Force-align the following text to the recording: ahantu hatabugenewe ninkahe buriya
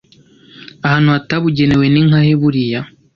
ahantu 0.85 1.09
hatabugenewe 1.15 1.85
ninkahe 1.93 2.33
buriya 2.41 2.81